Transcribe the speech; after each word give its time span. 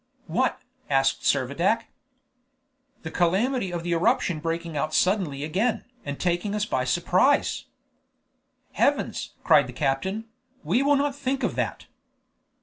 "What?" 0.25 0.59
asked 0.89 1.21
Servadac. 1.21 1.83
"The 3.03 3.11
calamity 3.11 3.69
of 3.71 3.83
the 3.83 3.93
eruption 3.93 4.39
breaking 4.39 4.75
out 4.75 4.95
suddenly 4.95 5.43
again, 5.43 5.85
and 6.03 6.19
taking 6.19 6.55
us 6.55 6.65
by 6.65 6.85
surprise." 6.85 7.65
"Heavens!" 8.71 9.35
cried 9.43 9.67
the 9.67 9.73
captain, 9.73 10.25
"we 10.63 10.81
will 10.81 10.95
not 10.95 11.15
think 11.15 11.43
of 11.43 11.53
that." 11.53 11.85